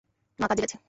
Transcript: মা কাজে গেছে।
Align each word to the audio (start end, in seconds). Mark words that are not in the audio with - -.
মা 0.39 0.45
কাজে 0.47 0.61
গেছে। 0.63 0.77